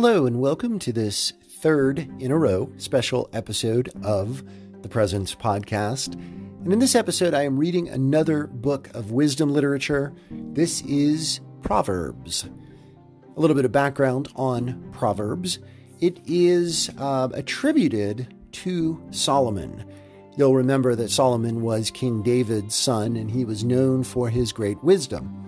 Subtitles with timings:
[0.00, 4.44] Hello, and welcome to this third in a row special episode of
[4.80, 6.14] the Presence Podcast.
[6.62, 10.14] And in this episode, I am reading another book of wisdom literature.
[10.30, 12.48] This is Proverbs.
[13.36, 15.58] A little bit of background on Proverbs
[15.98, 19.84] it is uh, attributed to Solomon.
[20.36, 24.80] You'll remember that Solomon was King David's son, and he was known for his great
[24.84, 25.44] wisdom.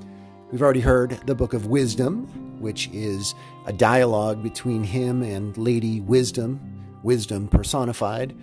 [0.50, 3.34] We've already heard the Book of Wisdom, which is
[3.66, 6.60] a dialogue between him and Lady Wisdom,
[7.02, 8.36] wisdom personified.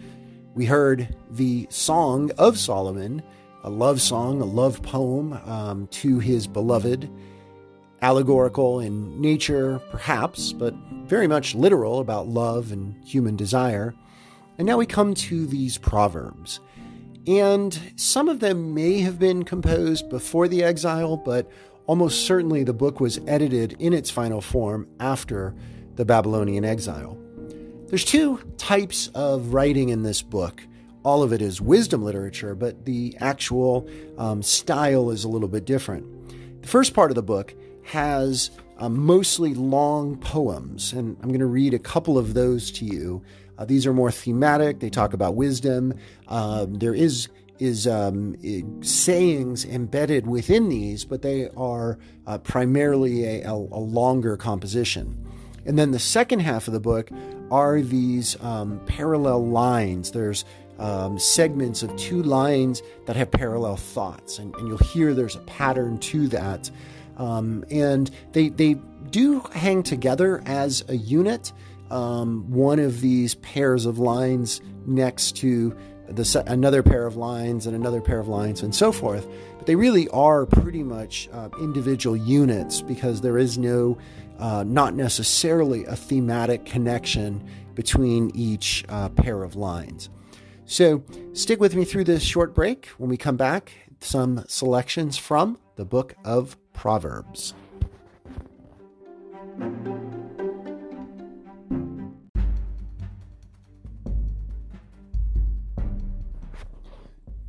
[0.56, 3.22] We heard the Song of Solomon,
[3.64, 7.10] a love song, a love poem um, to his beloved,
[8.02, 10.74] allegorical in nature, perhaps, but
[11.06, 13.94] very much literal about love and human desire.
[14.58, 16.60] And now we come to these proverbs.
[17.28, 21.52] And some of them may have been composed before the exile, but
[21.88, 25.56] almost certainly the book was edited in its final form after
[25.96, 27.18] the Babylonian exile.
[27.88, 30.62] There's two types of writing in this book.
[31.04, 35.66] All of it is wisdom literature, but the actual um, style is a little bit
[35.66, 36.62] different.
[36.62, 41.46] The first part of the book has uh, mostly long poems, and I'm going to
[41.46, 43.24] read a couple of those to you.
[43.58, 44.82] Uh, these are more thematic.
[44.82, 45.94] They talk about wisdom.
[46.28, 48.36] Um, there is is um,
[48.82, 55.18] sayings embedded within these, but they are uh, primarily a, a, a, longer composition.
[55.66, 57.10] And then the second half of the book
[57.52, 60.12] are these um, parallel lines.
[60.12, 60.46] There's
[60.80, 65.42] um, segments of two lines that have parallel thoughts, and, and, you'll hear there's a
[65.42, 66.70] pattern to that.
[67.18, 68.76] Um, and they they
[69.10, 71.52] do hang together as a unit.
[71.90, 75.76] Um, one of these pairs of lines next to
[76.10, 79.28] the another pair of lines and another pair of lines and so forth.
[79.58, 83.98] But they really are pretty much uh, individual units because there is no,
[84.40, 87.46] uh, not necessarily a thematic connection
[87.76, 90.10] between each uh, pair of lines.
[90.66, 92.88] So stick with me through this short break.
[92.98, 97.54] When we come back, some selections from the book of Proverbs.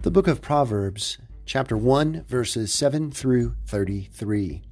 [0.09, 4.63] The book of Proverbs, chapter 1, verses 7 through 33.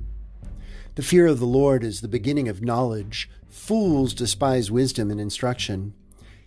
[0.94, 3.28] The fear of the Lord is the beginning of knowledge.
[3.46, 5.92] Fools despise wisdom and instruction.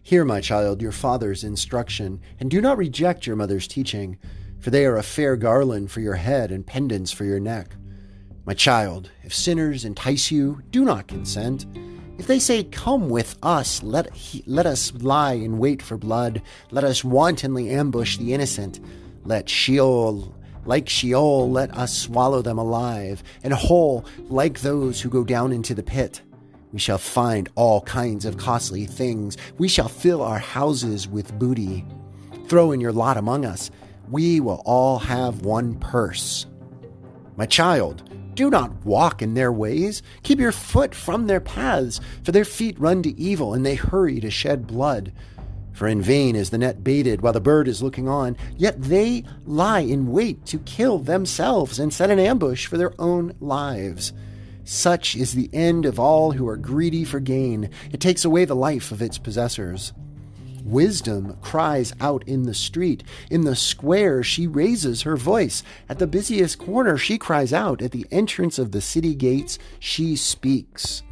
[0.02, 4.18] Hear, my child, your father's instruction, and do not reject your mother's teaching,
[4.60, 7.76] for they are a fair garland for your head and pendants for your neck.
[8.44, 11.68] My child, if sinners entice you, do not consent.
[12.20, 16.42] If they say, Come with us, let, he, let us lie in wait for blood,
[16.70, 18.82] let us wantonly ambush the innocent,
[19.24, 20.36] let Sheol,
[20.66, 25.74] like Sheol, let us swallow them alive, and whole, like those who go down into
[25.74, 26.22] the pit.
[26.74, 29.38] We shall find all kinds of costly things.
[29.58, 31.86] We shall fill our houses with booty.
[32.48, 33.72] Throw in your lot among us.
[34.10, 36.46] We will all have one purse.
[37.38, 38.09] My child,
[38.40, 40.02] do not walk in their ways.
[40.24, 44.22] Keep your foot from their paths, for their feet run to evil, and they hurry
[44.22, 45.12] to shed blood.
[45.74, 49.26] For in vain is the net baited while the bird is looking on, yet they
[49.46, 54.14] lie in wait to kill themselves and set an ambush for their own lives.
[54.64, 57.70] Such is the end of all who are greedy for gain.
[57.92, 59.92] It takes away the life of its possessors.
[60.64, 63.04] Wisdom cries out in the street.
[63.30, 65.64] In the square, she raises her voice.
[65.88, 67.82] At the busiest corner, she cries out.
[67.82, 71.04] At the entrance of the city gates, she speaks.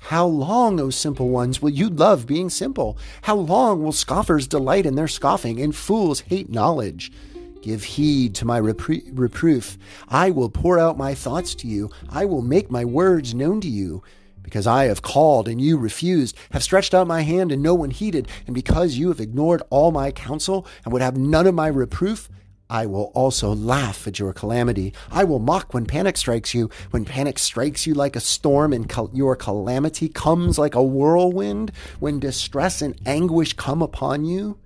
[0.00, 2.96] How long, O simple ones, will you love being simple?
[3.22, 7.12] How long will scoffers delight in their scoffing and fools hate knowledge?
[7.60, 9.76] Give heed to my repro- reproof.
[10.08, 11.90] I will pour out my thoughts to you.
[12.08, 14.02] I will make my words known to you.
[14.42, 17.90] Because I have called and you refused, have stretched out my hand and no one
[17.90, 21.68] heeded, and because you have ignored all my counsel and would have none of my
[21.68, 22.28] reproof,
[22.70, 24.94] I will also laugh at your calamity.
[25.10, 28.88] I will mock when panic strikes you, when panic strikes you like a storm and
[28.88, 34.56] cal- your calamity comes like a whirlwind, when distress and anguish come upon you.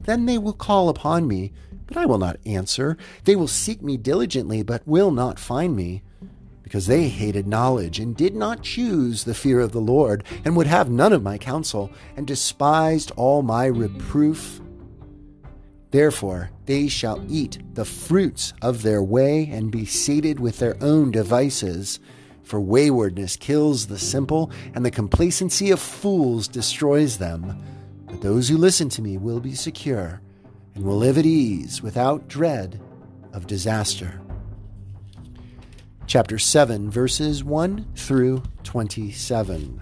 [0.00, 1.52] Then they will call upon me,
[1.86, 2.96] but I will not answer.
[3.24, 6.02] They will seek me diligently, but will not find me
[6.64, 10.66] because they hated knowledge and did not choose the fear of the Lord, and would
[10.66, 14.60] have none of my counsel, and despised all my reproof.
[15.90, 21.12] Therefore they shall eat the fruits of their way, and be sated with their own
[21.12, 22.00] devices.
[22.42, 27.62] For waywardness kills the simple, and the complacency of fools destroys them.
[28.06, 30.22] But those who listen to me will be secure,
[30.74, 32.80] and will live at ease without dread
[33.34, 34.23] of disaster
[36.06, 39.80] chapter 7, verses 1 through 27.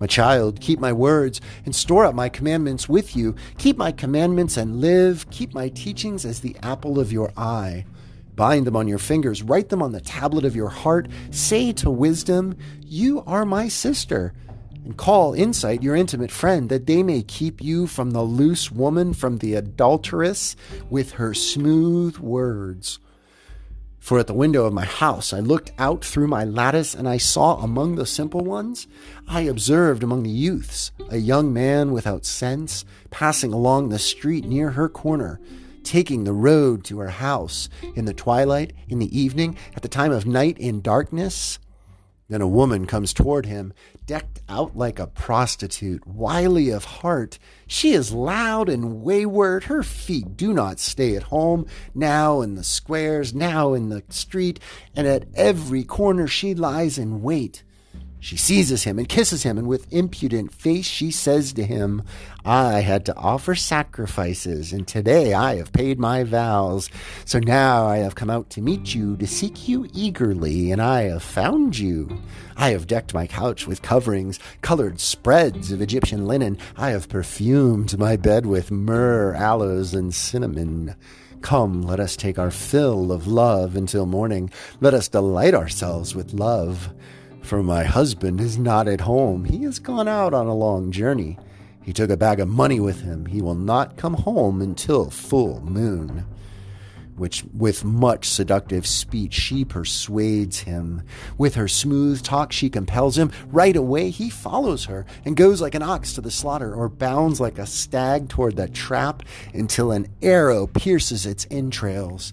[0.00, 3.34] My child, keep my words and store up my commandments with you.
[3.58, 5.28] Keep my commandments and live.
[5.30, 7.84] Keep my teachings as the apple of your eye.
[8.34, 11.08] Bind them on your fingers, write them on the tablet of your heart.
[11.30, 14.32] Say to wisdom, You are my sister.
[14.84, 19.14] And call insight your intimate friend, that they may keep you from the loose woman,
[19.14, 20.56] from the adulteress,
[20.90, 22.98] with her smooth words.
[24.02, 27.18] For at the window of my house I looked out through my lattice, and I
[27.18, 28.88] saw among the simple ones,
[29.28, 34.72] I observed among the youths, a young man without sense, passing along the street near
[34.72, 35.40] her corner,
[35.84, 40.10] taking the road to her house, in the twilight, in the evening, at the time
[40.10, 41.60] of night, in darkness.
[42.32, 43.74] Then a woman comes toward him,
[44.06, 47.38] decked out like a prostitute, wily of heart.
[47.66, 49.64] She is loud and wayward.
[49.64, 54.60] Her feet do not stay at home, now in the squares, now in the street,
[54.96, 57.64] and at every corner she lies in wait.
[58.22, 62.04] She seizes him and kisses him, and with impudent face she says to him,
[62.44, 66.88] I had to offer sacrifices, and today I have paid my vows.
[67.24, 71.02] So now I have come out to meet you, to seek you eagerly, and I
[71.08, 72.16] have found you.
[72.56, 76.58] I have decked my couch with coverings, colored spreads of Egyptian linen.
[76.76, 80.94] I have perfumed my bed with myrrh, aloes, and cinnamon.
[81.40, 84.48] Come, let us take our fill of love until morning.
[84.80, 86.94] Let us delight ourselves with love.
[87.42, 89.44] For my husband is not at home.
[89.44, 91.38] He has gone out on a long journey.
[91.82, 93.26] He took a bag of money with him.
[93.26, 96.24] He will not come home until full moon.
[97.16, 101.02] Which, with much seductive speech, she persuades him.
[101.36, 103.30] With her smooth talk, she compels him.
[103.48, 107.38] Right away, he follows her and goes like an ox to the slaughter, or bounds
[107.38, 112.32] like a stag toward the trap until an arrow pierces its entrails.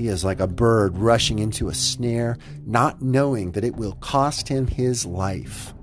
[0.00, 4.48] He is like a bird rushing into a snare, not knowing that it will cost
[4.48, 5.74] him his life.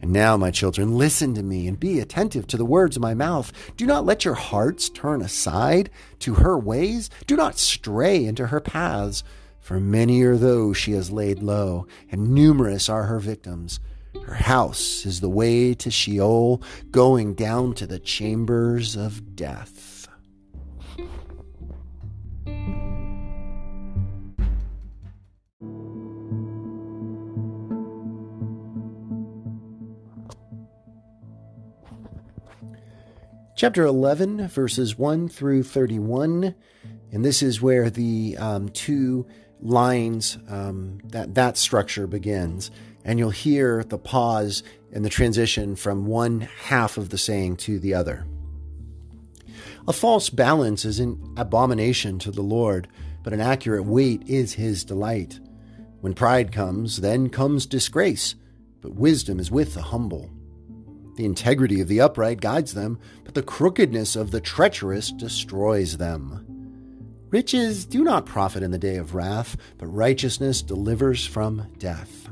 [0.00, 3.14] And now, my children, listen to me and be attentive to the words of my
[3.14, 3.52] mouth.
[3.76, 5.90] Do not let your hearts turn aside
[6.20, 7.10] to her ways.
[7.26, 9.24] Do not stray into her paths.
[9.58, 13.80] For many are those she has laid low, and numerous are her victims.
[14.24, 16.62] Her house is the way to Sheol,
[16.92, 19.95] going down to the chambers of death.
[33.56, 36.54] Chapter 11, verses 1 through 31.
[37.10, 39.26] And this is where the um, two
[39.62, 42.70] lines, um, that, that structure begins.
[43.02, 44.62] And you'll hear the pause
[44.92, 48.26] and the transition from one half of the saying to the other.
[49.88, 52.88] A false balance is an abomination to the Lord,
[53.22, 55.40] but an accurate weight is his delight.
[56.00, 58.34] When pride comes, then comes disgrace,
[58.82, 60.30] but wisdom is with the humble.
[61.16, 62.98] The integrity of the upright guides them,
[63.36, 66.42] the crookedness of the treacherous destroys them.
[67.28, 72.30] Riches do not profit in the day of wrath, but righteousness delivers from death.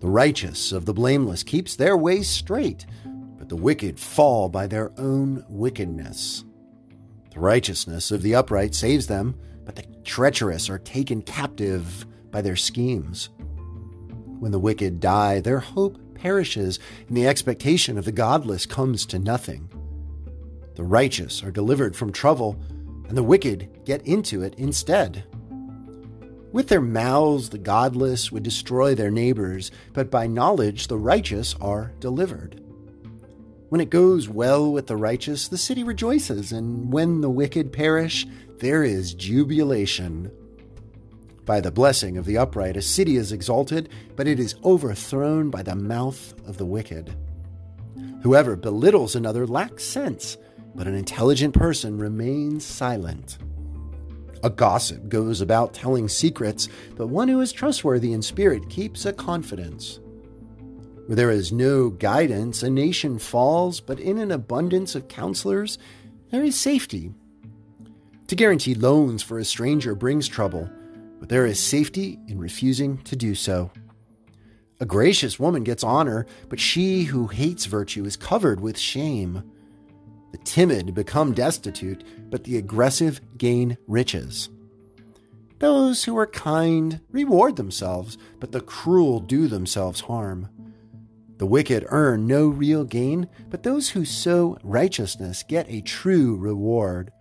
[0.00, 2.86] The righteous of the blameless keeps their way straight,
[3.38, 6.44] but the wicked fall by their own wickedness.
[7.32, 12.56] The righteousness of the upright saves them, but the treacherous are taken captive by their
[12.56, 13.28] schemes.
[14.40, 19.20] When the wicked die, their hope perishes, and the expectation of the godless comes to
[19.20, 19.70] nothing.
[20.80, 22.58] The righteous are delivered from trouble,
[23.06, 25.24] and the wicked get into it instead.
[26.52, 31.92] With their mouths, the godless would destroy their neighbors, but by knowledge, the righteous are
[32.00, 32.64] delivered.
[33.68, 38.26] When it goes well with the righteous, the city rejoices, and when the wicked perish,
[38.60, 40.32] there is jubilation.
[41.44, 45.62] By the blessing of the upright, a city is exalted, but it is overthrown by
[45.62, 47.14] the mouth of the wicked.
[48.22, 50.38] Whoever belittles another lacks sense,
[50.74, 53.38] but an intelligent person remains silent.
[54.42, 59.12] A gossip goes about telling secrets, but one who is trustworthy in spirit keeps a
[59.12, 60.00] confidence.
[61.06, 65.78] Where there is no guidance, a nation falls, but in an abundance of counselors,
[66.30, 67.12] there is safety.
[68.28, 70.70] To guarantee loans for a stranger brings trouble,
[71.18, 73.70] but there is safety in refusing to do so.
[74.78, 79.42] A gracious woman gets honor, but she who hates virtue is covered with shame.
[80.32, 84.48] The timid become destitute, but the aggressive gain riches.
[85.58, 90.48] Those who are kind reward themselves, but the cruel do themselves harm.
[91.36, 97.12] The wicked earn no real gain, but those who sow righteousness get a true reward.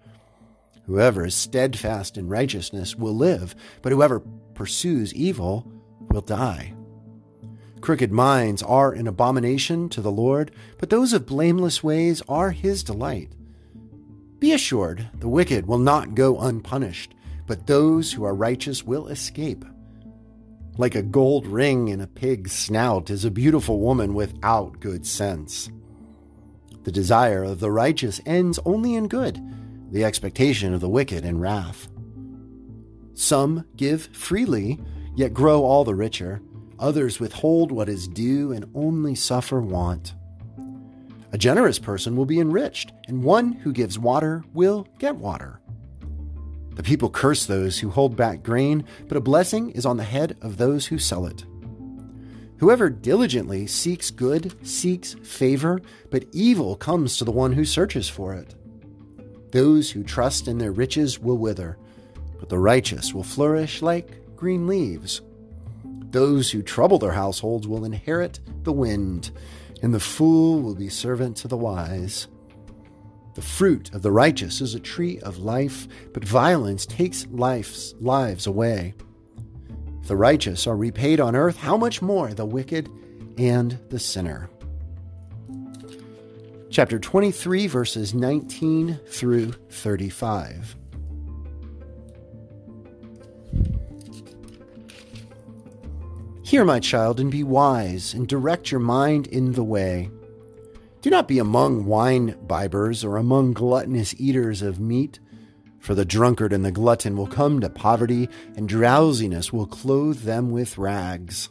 [0.86, 4.22] Whoever is steadfast in righteousness will live, but whoever
[4.56, 5.72] pursues evil
[6.10, 6.74] will die.
[7.82, 12.84] Crooked minds are an abomination to the Lord, but those of blameless ways are his
[12.84, 13.32] delight.
[14.40, 17.14] Be assured, the wicked will not go unpunished,
[17.48, 19.66] but those who are righteous will escape.
[20.78, 25.70] Like a gold ring in a pig's snout is a beautiful woman without good sense.
[26.84, 29.42] The desire of the righteous ends only in good,
[29.92, 31.90] the expectation of the wicked in wrath.
[33.14, 34.80] Some give freely,
[35.16, 36.42] yet grow all the richer.
[36.80, 40.14] Others withhold what is due and only suffer want.
[41.32, 45.60] A generous person will be enriched, and one who gives water will get water.
[46.76, 50.38] The people curse those who hold back grain, but a blessing is on the head
[50.42, 51.44] of those who sell it.
[52.58, 58.34] Whoever diligently seeks good seeks favor, but evil comes to the one who searches for
[58.34, 58.56] it.
[59.52, 61.78] Those who trust in their riches will wither,
[62.40, 65.22] but the righteous will flourish like green leaves.
[66.12, 69.32] Those who trouble their households will inherit the wind,
[69.82, 72.28] and the fool will be servant to the wise.
[73.36, 78.48] The fruit of the righteous is a tree of life, but violence takes life's lives
[78.48, 78.96] away.
[80.02, 82.90] If the righteous are repaid on earth, how much more the wicked
[83.38, 84.50] and the sinner?
[86.72, 90.76] Chapter 23, verses 19 through 35.
[96.50, 100.10] Hear, my child, and be wise, and direct your mind in the way.
[101.04, 105.20] Do not be among wine bibbers or among gluttonous eaters of meat,
[105.78, 110.50] for the drunkard and the glutton will come to poverty, and drowsiness will clothe them
[110.50, 111.50] with rags.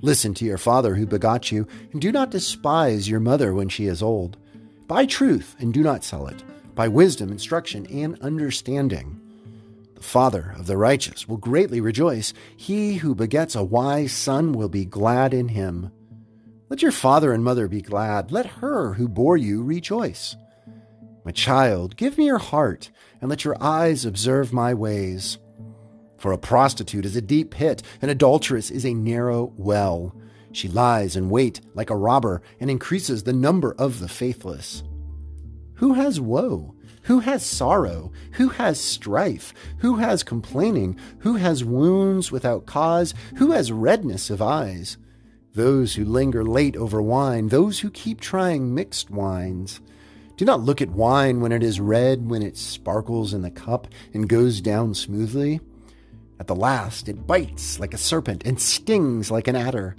[0.00, 3.86] Listen to your father who begot you, and do not despise your mother when she
[3.86, 4.36] is old.
[4.86, 6.44] Buy truth and do not sell it.
[6.76, 9.20] Buy wisdom, instruction, and understanding
[10.00, 12.32] father of the righteous will greatly rejoice.
[12.56, 15.90] He who begets a wise son will be glad in him.
[16.68, 18.32] Let your father and mother be glad.
[18.32, 20.36] Let her who bore you rejoice.
[21.24, 25.38] My child, give me your heart, and let your eyes observe my ways.
[26.18, 30.14] For a prostitute is a deep pit, an adulteress is a narrow well.
[30.52, 34.82] She lies in wait like a robber and increases the number of the faithless.
[35.74, 36.74] Who has woe?
[37.04, 38.12] Who has sorrow?
[38.32, 39.52] Who has strife?
[39.78, 40.98] Who has complaining?
[41.18, 43.12] Who has wounds without cause?
[43.36, 44.96] Who has redness of eyes?
[45.52, 49.80] Those who linger late over wine, those who keep trying mixed wines.
[50.36, 53.86] Do not look at wine when it is red, when it sparkles in the cup
[54.14, 55.60] and goes down smoothly.
[56.40, 59.94] At the last, it bites like a serpent and stings like an adder.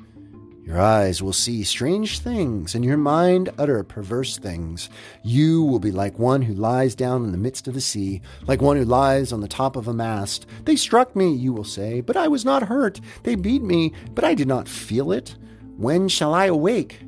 [0.65, 4.89] Your eyes will see strange things, and your mind utter perverse things.
[5.23, 8.63] You will be like one who lies down in the midst of the sea, like
[8.63, 10.47] one who lies on the top of a mast.
[10.63, 12.99] They struck me, you will say, but I was not hurt.
[13.21, 15.37] They beat me, but I did not feel it.
[15.77, 16.99] When shall I awake?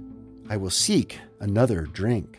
[0.52, 2.38] I will seek another drink.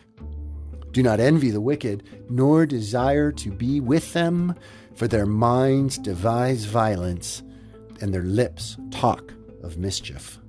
[0.91, 4.55] Do not envy the wicked, nor desire to be with them,
[4.95, 7.43] for their minds devise violence,
[7.99, 10.39] and their lips talk of mischief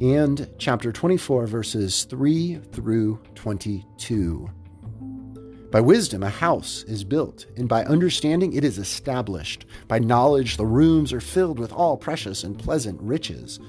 [0.00, 4.48] and chapter 24, verses 3 through 22.
[5.70, 9.66] By wisdom, a house is built, and by understanding, it is established.
[9.88, 13.60] By knowledge, the rooms are filled with all precious and pleasant riches.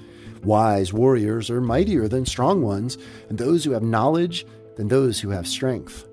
[0.43, 2.97] Wise warriors are mightier than strong ones,
[3.27, 4.45] and those who have knowledge
[4.77, 6.07] than those who have strength.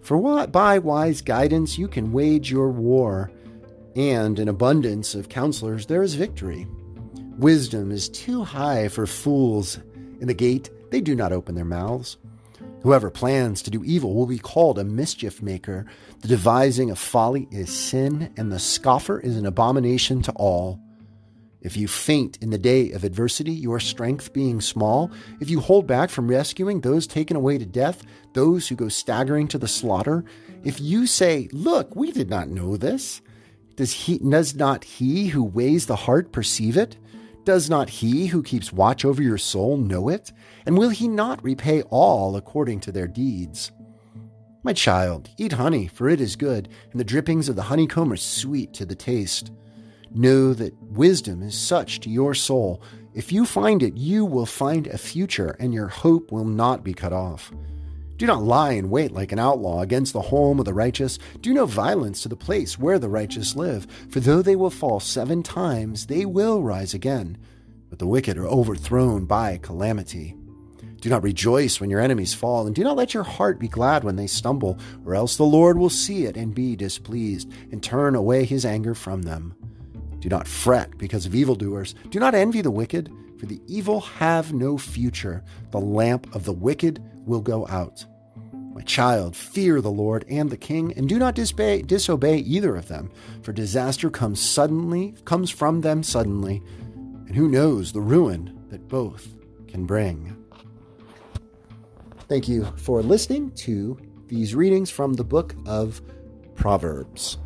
[0.00, 3.30] For what, by wise guidance, you can wage your war,
[3.94, 6.66] and in abundance of counselors, there is victory.
[7.38, 9.78] Wisdom is too high for fools.
[10.20, 12.16] In the gate, they do not open their mouths.
[12.82, 15.86] Whoever plans to do evil will be called a mischief maker.
[16.20, 20.80] The devising of folly is sin, and the scoffer is an abomination to all.
[21.60, 25.86] If you faint in the day of adversity, your strength being small, if you hold
[25.86, 28.02] back from rescuing those taken away to death,
[28.32, 30.24] those who go staggering to the slaughter,
[30.64, 33.22] if you say, Look, we did not know this,
[33.76, 36.96] does, he, does not he who weighs the heart perceive it?
[37.48, 40.32] Does not he who keeps watch over your soul know it?
[40.66, 43.72] And will he not repay all according to their deeds?
[44.62, 48.18] My child, eat honey, for it is good, and the drippings of the honeycomb are
[48.18, 49.50] sweet to the taste.
[50.10, 52.82] Know that wisdom is such to your soul.
[53.14, 56.92] If you find it, you will find a future, and your hope will not be
[56.92, 57.50] cut off.
[58.18, 61.20] Do not lie in wait like an outlaw against the home of the righteous.
[61.40, 63.86] Do no violence to the place where the righteous live.
[64.10, 67.38] For though they will fall seven times, they will rise again.
[67.88, 70.34] But the wicked are overthrown by calamity.
[71.00, 74.02] Do not rejoice when your enemies fall, and do not let your heart be glad
[74.02, 78.16] when they stumble, or else the Lord will see it and be displeased, and turn
[78.16, 79.54] away his anger from them.
[80.18, 81.94] Do not fret because of evildoers.
[82.10, 85.44] Do not envy the wicked for the evil have no future.
[85.70, 88.04] The lamp of the wicked will go out.
[88.74, 92.88] My child, fear the Lord and the king, and do not disobey, disobey either of
[92.88, 93.10] them,
[93.42, 96.62] for disaster comes suddenly, comes from them suddenly,
[97.26, 99.34] and who knows the ruin that both
[99.66, 100.36] can bring.
[102.28, 106.02] Thank you for listening to these readings from the book of
[106.54, 107.38] Proverbs.